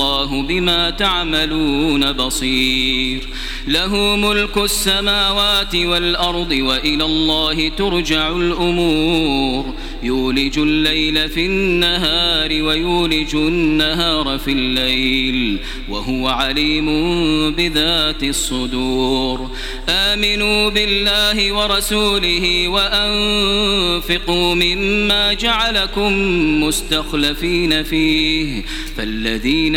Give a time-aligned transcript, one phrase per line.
[0.00, 3.20] والله بما تعملون بصير.
[3.68, 9.74] له ملك السماوات والأرض وإلى الله ترجع الأمور.
[10.02, 15.58] يولج الليل في النهار ويولج النهار في الليل.
[15.88, 16.86] وهو عليم
[17.50, 19.50] بذات الصدور.
[19.88, 26.12] آمنوا بالله ورسوله وأنفقوا مما جعلكم
[26.64, 28.64] مستخلفين فيه.
[28.96, 29.76] فالذين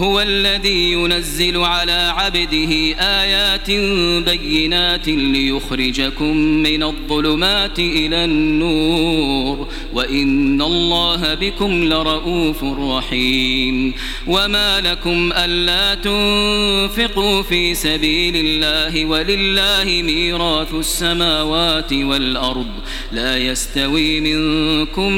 [0.00, 3.70] هو الذي ينزل على عبده آيات
[4.24, 9.68] بينات ليخرجكم من الظلمات إلى النور.
[9.92, 13.94] وإن الله بكم لرؤوف رحيم.
[14.26, 22.70] وما لكم ألا تنفقوا في سبيل الله ولله ميراث السماوات والأرض.
[23.12, 25.12] لا يستوي منكم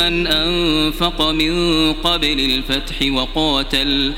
[0.00, 1.52] من أنفق من
[1.92, 4.17] قبل الفتح وقاتل.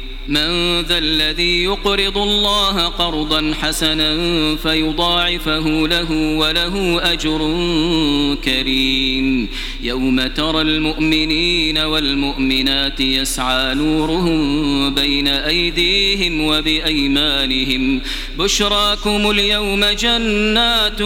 [0.31, 4.15] من ذا الذي يقرض الله قرضا حسنا
[4.55, 7.37] فيضاعفه له وله أجر
[8.43, 9.49] كريم.
[9.83, 18.01] يوم ترى المؤمنين والمؤمنات يسعى نورهم بين أيديهم وبأيمانهم.
[18.39, 21.01] بشراكم اليوم جنات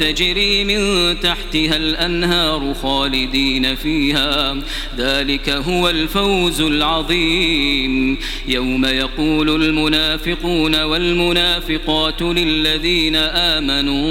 [0.00, 4.56] تجري من تحتها الأنهار خالدين فيها.
[4.98, 8.18] ذلك هو الفوز العظيم.
[8.50, 14.08] يوم يقول المنافقون والمنافقات للذين آمنوا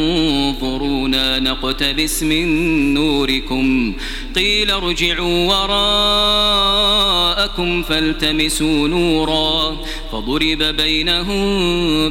[0.49, 2.47] انظرونا نقتبس من
[2.93, 3.93] نوركم.
[4.35, 5.47] قيل ارجعوا
[6.47, 9.77] وراءكم فالتمسوا نورا.
[10.11, 11.39] فضرب بينهم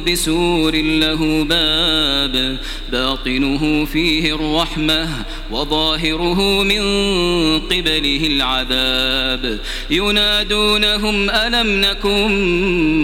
[0.03, 2.57] بسور له باب
[2.91, 5.09] باطنه فيه الرحمة
[5.51, 6.81] وظاهره من
[7.59, 9.59] قبله العذاب.
[9.91, 12.18] ينادونهم ألم نكن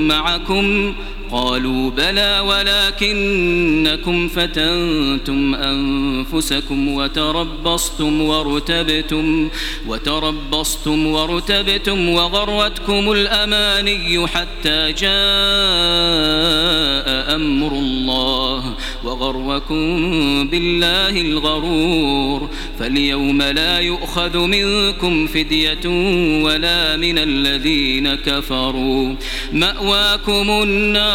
[0.07, 0.93] معكم
[1.31, 9.49] قالوا بلى ولكنكم فتنتم أنفسكم وتربصتم وارتبتم
[9.87, 15.15] وتربصتم وارتبتم وغرتكم الأماني حتى جاء
[17.35, 19.85] أمر الله وغركم
[20.47, 22.49] بالله الغرور
[22.79, 25.85] فاليوم لا يؤخذ منكم فدية
[26.43, 29.15] ولا من الذين كفروا
[29.53, 31.14] مأواكم النار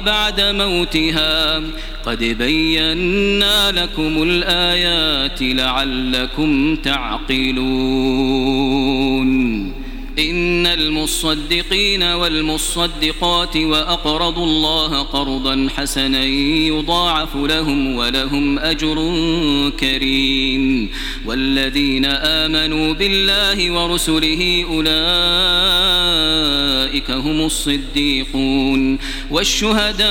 [0.00, 1.62] بعد موتها.
[2.06, 7.60] قد بينا لكم الآيات لعلكم تعقلون.
[10.20, 18.94] إن المصدقين والمصدقات وأقرضوا الله قرضا حسنا يضاعف لهم ولهم أجر
[19.80, 20.90] كريم.
[21.26, 24.90] والذين آمنوا بالله ورسله أولئك
[27.10, 28.98] هم الصديقون.
[29.30, 30.10] والشهداء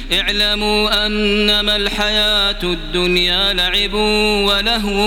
[0.13, 3.93] اعلموا أنما الحياة الدنيا لعب
[4.47, 4.99] ولهو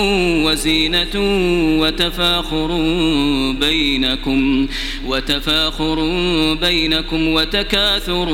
[0.47, 1.15] وزينة
[1.81, 2.67] وتفاخر
[3.59, 4.67] بينكم
[5.05, 5.95] وتفاخر
[6.53, 8.25] بينكم وتكاثر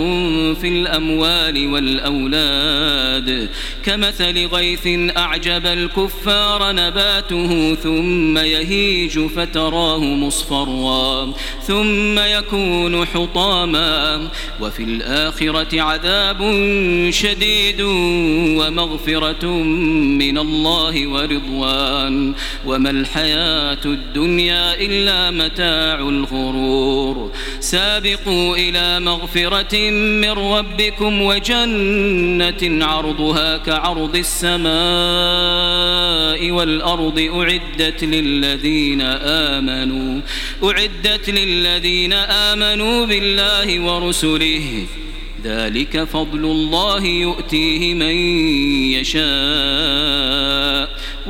[0.62, 3.50] في الأموال والأولاد.
[3.86, 4.88] كمثل غيث
[5.18, 11.34] أعجب الكفار نباته ثم يهيج فتراه مصفرا
[11.68, 14.28] ثم يكون حطاما.
[14.62, 16.61] وفي الآخرة عذاب
[17.12, 17.82] شديد
[18.60, 19.46] ومغفرة
[20.22, 22.34] من الله ورضوان.
[22.66, 27.32] وما الحياة الدنيا إلا متاع الغرور.
[27.60, 34.72] سابقوا إلى مغفرة من ربكم وجنة عرضها كعرض السماء
[36.52, 40.22] والأرض أعدت للذين آمنوا
[40.64, 44.86] أعدت للذين آمنوا بالله ورسله.
[45.44, 48.16] ذلك فضل الله يؤتيه من
[48.94, 50.71] يشاء.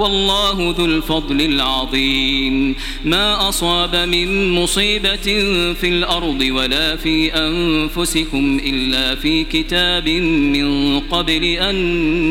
[0.02, 2.76] والله ذو الفضل العظيم.
[3.06, 5.28] ما أصاب من مصيبة
[5.74, 11.76] في الأرض ولا في أنفسكم إلا في كتاب من قبل أن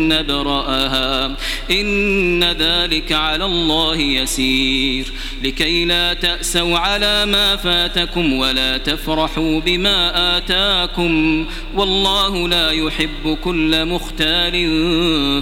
[0.09, 1.37] نبرأها.
[1.71, 5.13] إن ذلك على الله يسير.
[5.45, 11.47] لكي لا تأسوا على ما فاتكم ولا تفرحوا بما آتاكم.
[11.77, 14.53] والله لا يحب كل مختال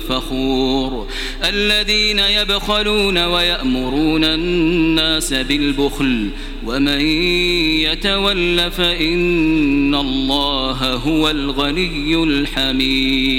[0.00, 1.08] فخور.
[1.44, 6.30] الذين يبخلون ويأمرون الناس بالبخل
[6.66, 7.00] ومن
[7.80, 13.38] يتول فإن الله هو الغني الحميد.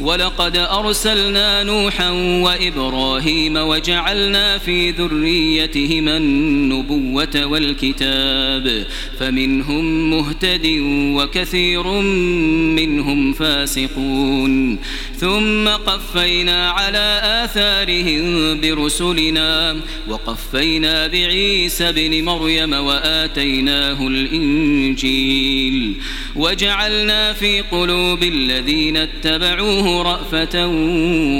[0.00, 8.86] ولقد أرسلنا نوحا وإبراهيم وجعلنا في ذريتهما النبوة والكتاب
[9.18, 10.66] فمنهم مهتد
[11.16, 11.86] وكثير
[12.76, 14.78] منهم فاسقون
[15.16, 19.76] ثم قفينا على آثارهم برسلنا
[20.08, 25.94] وقفينا بعيسى بن مريم وآتيناه الإنجيل
[26.36, 30.66] وجعلنا في قلوب الذين اتبعوه رأفة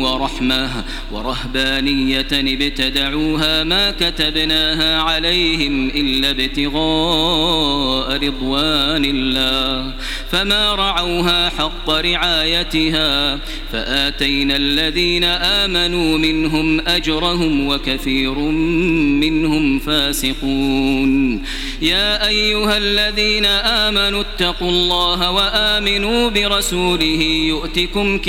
[0.05, 9.95] ورحمة ورهبانية ابتدعوها ما كتبناها عليهم إلا ابتغاء رضوان الله.
[10.31, 13.41] فما رعوها حق رعايتها
[13.73, 21.43] فآتينا الذين آمنوا منهم أجرهم وكثير منهم فاسقون.
[21.83, 28.19] يا أيها الذين آمنوا اتقوا الله وآمنوا برسوله يؤتكم